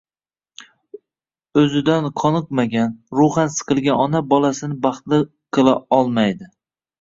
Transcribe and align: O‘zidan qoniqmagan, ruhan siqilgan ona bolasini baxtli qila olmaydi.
O‘zidan 1.63 2.07
qoniqmagan, 2.21 2.95
ruhan 3.19 3.53
siqilgan 3.57 4.01
ona 4.07 4.23
bolasini 4.33 4.79
baxtli 4.87 5.21
qila 5.59 5.77
olmaydi. 6.01 6.51